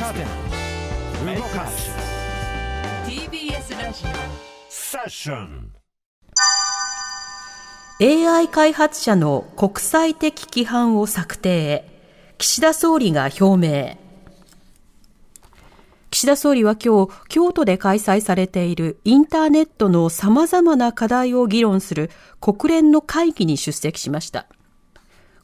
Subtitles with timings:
[0.00, 0.20] 若手
[1.36, 1.90] 動かす。
[3.06, 4.04] TBS ラジ
[4.68, 5.72] セッション
[8.00, 11.88] AI 開発者の国際的規範を策定へ。
[12.38, 13.96] 岸田総理が表明。
[16.10, 24.46] 岸田総理は今日、京都で開催されているインターネットの様々な課題を議論する国連の会議に出席しました。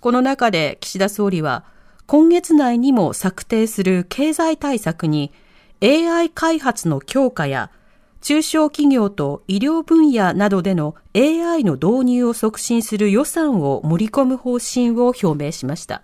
[0.00, 1.64] この中で岸田総理は、
[2.06, 5.32] 今月内にも策定する経済対策に
[5.82, 7.70] AI 開発の強化や
[8.20, 16.02] 中小企業と医療分野などでの AI の導入を促進する予算を盛り込む方針を表明しました。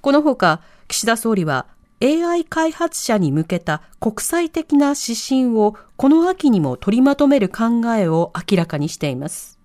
[0.00, 1.66] このほか、岸田総理は
[2.02, 9.58] AI 開発者に向けた国際的な指針をこの秋にも取りまとめる考えを明らかにしています。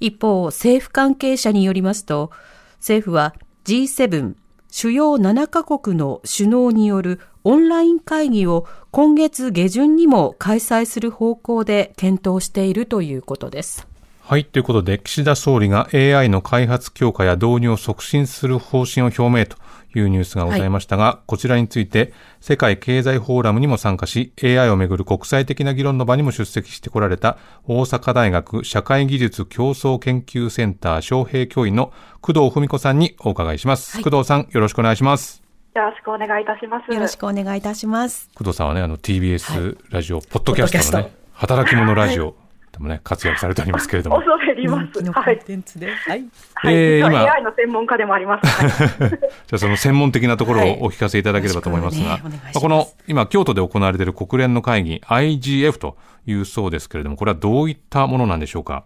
[0.00, 2.30] 一方、政府関係者によりますと、
[2.78, 3.34] 政府は
[3.70, 4.34] G7
[4.68, 13.86] 主要7カ国の首脳によるオンライン会議を今月下旬にも開催する方向で検討しているということです。
[14.22, 14.44] はい。
[14.44, 19.56] ということで、岸田総理が AI の開発強化や導入を促進する方針を表明と
[19.94, 34.02] いうニュースがございましたが、こちらについて、世界経済フォーラムにも参加し、AI をめぐる国際的な議論の場にも出席してこられた、大阪大学社会技術競争研究センター招聘教員の工藤文子さんにお伺いします。
[34.02, 35.42] 工藤さん、よろしくお願いします。
[35.74, 36.92] よろしくお願いいたします。
[36.92, 38.28] よろしくお願いいたします。
[38.34, 42.39] 工藤さんはね、あの TBS ラジオ、ポッドキャストのね、働き者ラジオで
[42.80, 44.16] もね、活躍されておりますけれども。
[44.20, 45.02] 恐れ入ります。
[45.02, 45.38] のコンはい。
[45.40, 45.86] テンツで。
[45.94, 46.24] はい。
[46.54, 48.46] はい、えー今 AI の専門家でもあります。
[48.46, 49.18] はい じゃ
[49.56, 58.84] あその専門的なところをお聞かせいただければと思いますが、はいねお願いしますまあこの今京都で行われている国連の会議 IGF というそうですけれども、これはどういったものなんでしょうか？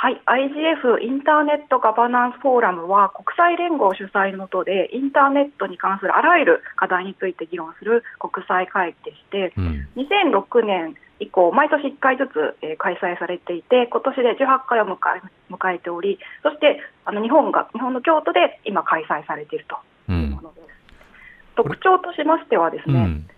[0.00, 9.88] はい、IGF インターネットガバナンスフォーラムは国際連合主催のもとでインターネットに関するあらゆる課題について議論する国際会議でして、うん。
[10.00, 15.20] 2006年以降、毎年1回ずつ、えー開催されていて、今年で18回を迎え
[15.52, 19.76] 迎えており、そしてあの日本が日本の京都で今開催されていると
[20.08, 20.12] う。
[20.12, 20.66] いうんものです。
[21.56, 23.28] 特徴としましてはですね、うん。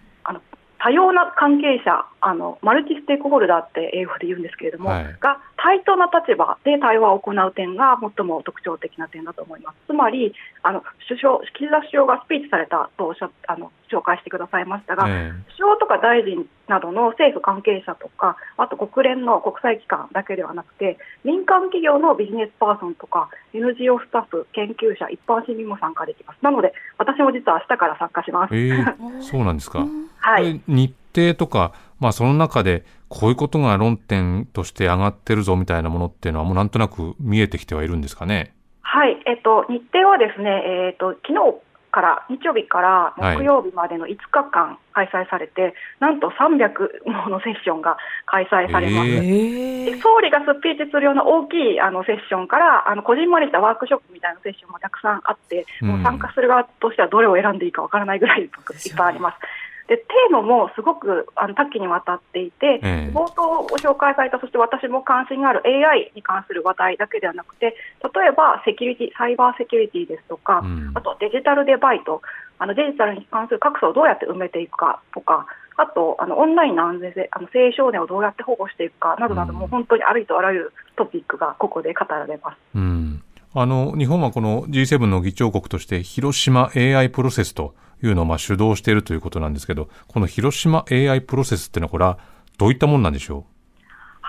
[0.82, 9.76] 多様な関係者あの、マルチステークホルダーって英語で言うんですけれども、はいが対等な立場で対話を行う点が最も特徴的な点だと思います。
[9.86, 10.34] つまり、
[10.64, 26.42] あの首相岸田首相がスピーチされたとおっしゃあの紹介してくださいましたが、え首相とか大臣などの政府関係者とか、あと国連の国際機関だけではなくて、民間企業のビジネスパーソンとか、NGO スタッフ、研究者、一般市民も参加できます。
[26.42, 28.56] なので、私も実は明日から参加します。
[28.56, 29.86] えええそうなんですか。
[30.22, 30.60] はい。
[30.66, 38.54] 日程とか、まあその中でこういうことが論点として上がってるぞみたいなものっていうのはもうなんとなく見えてきてはいるんですかね？
[38.80, 40.50] はい、えっと、日程はですね、
[40.88, 41.60] えっと、昨日
[41.90, 49.08] から、日曜日からはい木曜日までの5日間開催されて、なんと300ものセッションが開催されます。
[49.08, 58.48] ええで総理がスピーチするような大きいあのセッションから、あのこじんまりしたワークショップみたいなセッションもたくさんあって、うんもう参加する側としてはどれを選んでいいかわからないぐらいいっ
[58.96, 59.38] ぱいあります。
[59.88, 72.22] でテーマもすごくあの多岐にわたっていて、ええ冒頭ご紹介された、そして私も関心がある AI に関する話題だけではなくて、例えばセキュリティ、サイバーセキュリティですとか、うんあとデジタルデバイト、
[72.58, 82.56] あのデジタルに関する格差をどうやって埋めていくかとか、あとあのオンラインの安全性、あの青少年をどうやって保護していくかなどなど、うんもう本当にありとあらゆるトピックがここで語られます。
[82.74, 83.22] うん。
[83.54, 92.18] あの、日本はこの G7 の議長国として広島 AI プロセスというのをまあ主導しているということなんですけど、この広島 AI プロセスっていうのはこれは
[92.58, 93.51] どういったもんなんでしょう？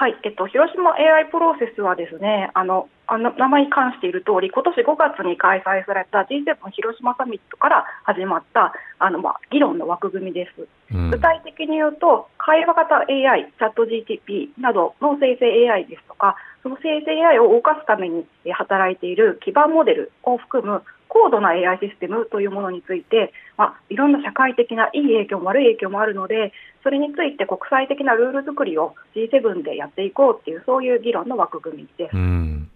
[0.03, 10.61] はい、えっと、広島 AI プロセスはですね、あの、あの名前に関している通り、今年5月に開催された G7 広島サミットから始まった、あの、まあ、議論の枠組みです。
[10.61, 10.67] う。
[10.91, 20.83] うん具体的に言うと、会話型 AI、チャット GTP などの生成 AI ですとか、その生成 AI を動かすためにえー働いている基盤モデルを含む
[21.13, 26.51] 高度な AI システムというものについて、まあ、いろんな社会的ないい影響も悪い影響もあるので、
[26.81, 32.15] それについて国際的なルール作りを G7 でやっていこうっていう、そういう議論の枠組みです。
[32.15, 32.67] うん。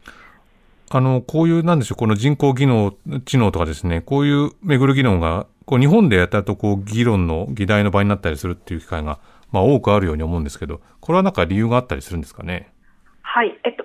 [0.90, 2.94] あの、こういう、なんでしょう、この人工技能、
[3.26, 9.20] 知能とかですね、こういう巡る議論が、こう日本でやったと、こう、議論の議題の場になったりするっていう機会が、
[9.52, 12.72] まあ多くあるように思うんですけど、これはなんか理由があったりするんですかね？
[13.22, 13.76] はい、えっ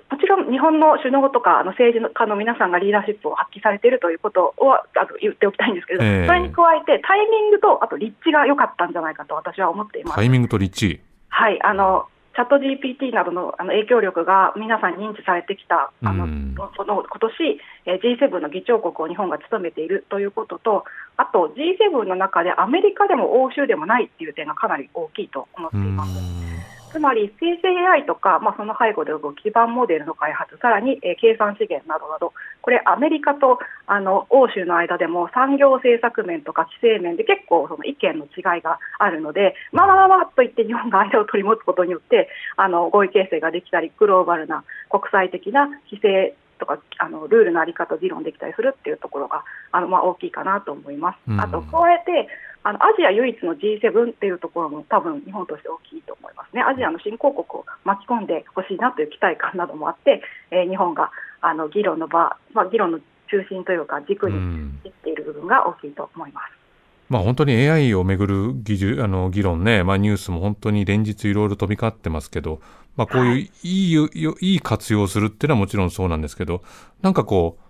[0.53, 10.15] 日本の首脳とかあの政治家の皆さんがリーダーシップを発揮されているということをあの言っておきたいんですけれども、ええそれに加えてタイミングとあと立地が良かったんじゃないかと私は思っています。
[10.15, 11.01] タイミングと立地。
[11.29, 12.05] はい、あの
[12.35, 20.83] チャット GPT などのあの影響力が皆さん認知されてきた、あのうんその今年、えー G7 の議長国を日本が務めているということと、
[21.17, 26.43] あと G7 の中でアメリカでも欧州でもないっていう点がかなり大きいと思ってういます。
[26.93, 51.17] んつまり生成 AI とか、まあ、その背後で動く基盤モデルの開発、さらに、えー計算資源などなど、これ、アメリカとあの欧州の間でも産業政策面とか規制面で結構その意見の違いがあるので、まあまあまあまあと言って日本が間を取り持つことによって、あの合意形成ができたり、グローバルな国際的な規制とかあのルールのあり方を議論できたりするっていうところがあの、まあ、大きいかなと思います。
[51.27, 52.27] うんあと加えて
[52.63, 56.63] あのアジア唯一の G7 っていうところも多分日本として大きいと思いますね。
[56.63, 60.21] アジアの新興国を巻き込んでほしいなという期待感などもあって、
[60.51, 61.11] えー日本が
[61.41, 62.99] あの議論の場、まあ、議論の
[63.29, 66.63] 中心というか軸にうんいっている部分が大きいと思います。
[67.09, 72.61] まあ本当に AI をめぐる議術あの議論ね、まあニュースも本当に連日いろいろ飛び交ってますけど、
[72.95, 76.63] まあこういういいよ、いい活用をするっていうのはもちろんそうなんですけど、
[77.01, 77.62] なんかこう、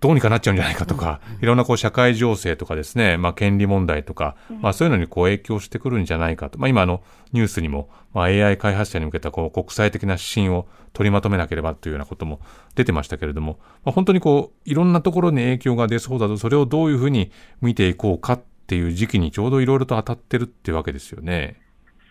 [0.00, 6.58] どうにかなっちゃうんじゃないかとか、いろんなこう社会情勢とかですね、まあ権利問題とか、まあそういうのにこう影響してくるんじゃないかと。
[6.58, 7.02] まあ今あの
[7.32, 12.40] ニュースにも、まあ AI 開発者に向けたこう国際的な指針を取りまとめなければというようなことも
[12.74, 17.30] 出てましたけれども、まあ本当にこういろんなところに影響が出そうだと、それをどういうふうに
[17.62, 21.60] 見ていこうかっていう時期にちょうどいろいろと当たってるっていうわけですよね。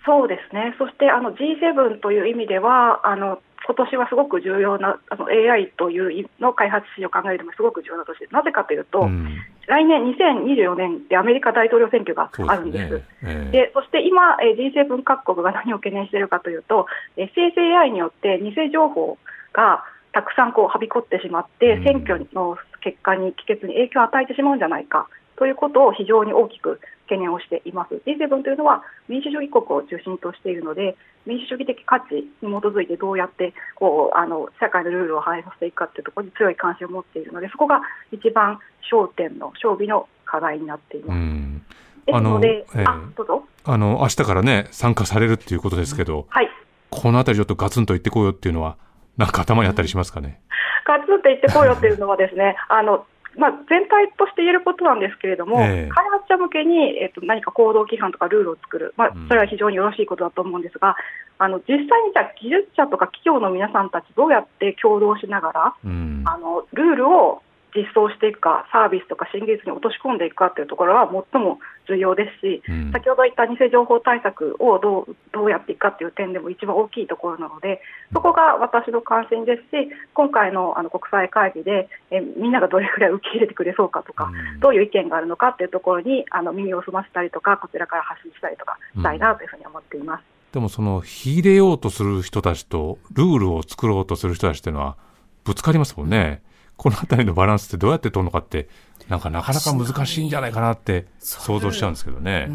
[0.05, 8.27] そうですね、そしてあの G7 という意味では、あの今年はすごく重要なあの AI というの開発史を考えてもすごく重要な年。
[8.31, 12.93] なぜかというと、うん、来年2024年でアメリカ大統領選挙があるんです。
[12.93, 13.03] ね。
[13.23, 16.85] ええでそして今、えー G7 各国が何を懸念しているかというと、
[17.17, 19.17] えー生成 AI によって偽情報
[19.53, 19.83] が
[20.13, 25.07] たくさんこうはびこってしまって、うん選挙の結果に、帰結に影響を与えてしまうんじゃないか
[25.37, 27.95] ということを非常に大きく懸念をしています。
[28.05, 37.81] G7 というのは民主主義国を中心としているので、民主主義的価値に基づいてどうやってこうあの社会のルールを反映させていくかというところに強い関心を持っているので、そこが
[38.11, 38.59] 一番
[38.91, 41.17] 焦点の、勝負の課題になっています。
[41.17, 41.65] うん。
[42.05, 43.43] ですので、あのええあどうぞ。
[43.63, 46.49] あの、明日からね、参加されるっていうことですけど、はい。
[46.91, 48.77] このあたりちょっとガツンと言ってこうよっていうのは、
[49.17, 50.39] なんか頭にあったりしますかね？
[50.85, 53.05] ガツンって言ってこいよっていうのはですね、あの、
[53.37, 55.89] まあ、全体として言えることなんですけれども、ええ。
[55.89, 60.95] 開発者向けに、えっと、何か行動規範とかルールを作る、まあうん、それは非常によろしいことだと思うんですが、
[61.37, 66.23] あの実際にじゃあ技術者とか企業の皆さんたちどうやって共同しながら、うん。
[66.25, 67.41] あのルールを
[67.75, 77.81] 実装していくか、サービスとか新技術に落とし込んでいくかというところは最も重要ですし、うん先ほど言った偽情報対策をどうどうやっていくかという点でも一番大きいところなので、
[78.13, 90.23] そこが私の関心ですし、今回のあの国際会議でえみんながどれくらい受け入れてくれそうかとか、うんどういう意見があるのかというところにあの耳を澄ませたりとか、こちらから発信したりとかしたいなというふうに思っています。
[90.55, 94.95] でもその、秀でようとする人たちと、ルールを作ろうとする人たちっていうのは、
[95.43, 96.41] ぶつかりますもんね。
[96.77, 98.67] このあたりのバランスってどうやって取るのかって、
[99.09, 102.49] なんかなかなか難しいんじゃないかなって想像しちゃうんですけどね。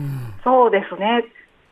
[0.44, 1.24] そうですね。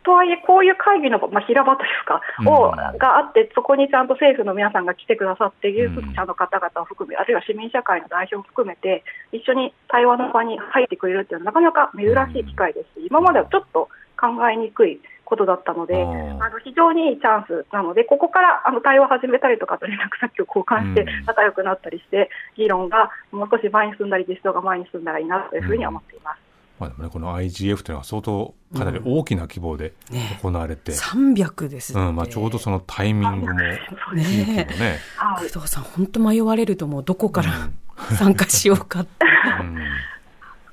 [0.05, 16.07] とはいえ、こういう会議の、まあ、平場というか、をうんがあって、そこにちゃんと政府の皆さんが来てくださって、技術うん者の方々を含め、あるいは市民社会の代表を含めて、一緒に対話の場に入ってくれるっていうのは、なかなか珍しい機会ですし、今まではちょっと考えにくいことだったので、あ
[16.49, 21.25] の非常にいいチャンスなので、ここからあの対話を始めたりとかと連絡先を交換してうん。
[21.27, 26.39] 仲良くなったりして、議論がもう少し前に進んだり、実装が前に進んだらいいなというふうに思っています。
[26.79, 32.01] まあでもね、この IGF というのは相当かなり大きな規模でね行われて、300ですって。
[32.01, 33.81] うん、まあちょうどそのタイミングも、ね。
[34.15, 35.51] ね、はい。
[35.51, 37.69] 工藤さん本当迷われると思うどこから
[38.17, 39.27] 参加しようかって、
[39.61, 39.79] うん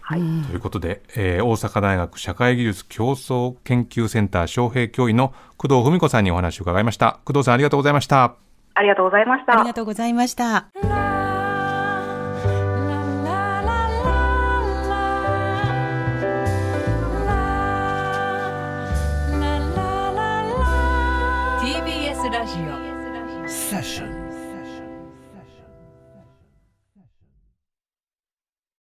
[0.08, 7.20] はいうんということで、えー大阪大学社会技術競争研究センター招聘教員の工藤文子さんにお話を伺いました。
[7.26, 8.36] 工藤さんありがとうございました。
[8.76, 9.54] ありがとうございました。
[9.54, 11.15] ありがとうございました。